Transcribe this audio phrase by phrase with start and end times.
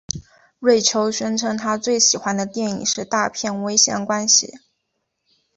[0.57, 4.55] 瑞秋宣称他最喜欢的电影是大片危险关系。